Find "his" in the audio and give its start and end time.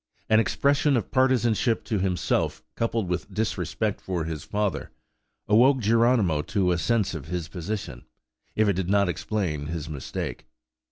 4.23-4.43, 7.27-7.47, 9.67-9.87